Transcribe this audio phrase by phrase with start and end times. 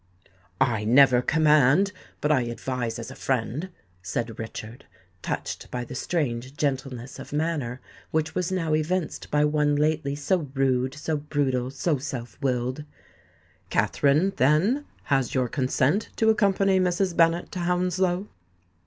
[0.59, 3.69] "I never command—but I advise as a friend,"
[4.01, 4.85] said Richard,
[5.21, 10.49] touched by the strange gentleness of manner which was now evinced by one lately so
[10.55, 12.83] rude, so brutal, so self willed.
[13.69, 17.15] "Katherine, then, has your consent to accompany Mrs.
[17.15, 18.27] Bennet to Hounslow?"